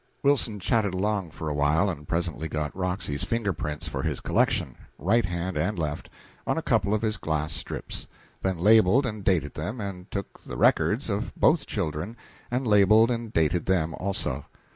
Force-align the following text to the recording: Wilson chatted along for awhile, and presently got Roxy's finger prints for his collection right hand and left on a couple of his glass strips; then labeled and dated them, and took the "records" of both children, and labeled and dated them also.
Wilson 0.23 0.59
chatted 0.59 0.95
along 0.95 1.29
for 1.29 1.47
awhile, 1.47 1.87
and 1.87 2.07
presently 2.07 2.47
got 2.49 2.75
Roxy's 2.75 3.23
finger 3.23 3.53
prints 3.53 3.87
for 3.87 4.01
his 4.01 4.19
collection 4.19 4.75
right 4.97 5.23
hand 5.27 5.57
and 5.59 5.77
left 5.77 6.09
on 6.47 6.57
a 6.57 6.61
couple 6.63 6.95
of 6.95 7.03
his 7.03 7.17
glass 7.17 7.53
strips; 7.53 8.07
then 8.41 8.57
labeled 8.57 9.05
and 9.05 9.23
dated 9.23 9.53
them, 9.53 9.79
and 9.79 10.09
took 10.09 10.41
the 10.43 10.57
"records" 10.57 11.07
of 11.07 11.31
both 11.35 11.67
children, 11.67 12.17
and 12.49 12.65
labeled 12.65 13.11
and 13.11 13.31
dated 13.31 13.67
them 13.67 13.93
also. 13.93 14.45